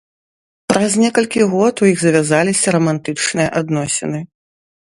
[0.71, 4.19] Праз некалькі год у іх завязаліся рамантычныя адносіны.